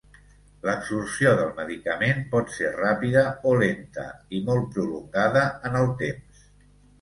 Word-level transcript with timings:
L'absorció 0.67 1.33
del 1.41 1.51
medicament 1.59 2.23
pot 2.31 2.49
ser 2.55 2.71
ràpida, 2.77 3.23
o 3.51 3.53
lenta 3.65 4.07
i 4.39 4.41
molt 4.49 4.67
prolongada 4.79 5.45
en 5.71 5.79
el 5.83 5.93
temps. 6.03 6.43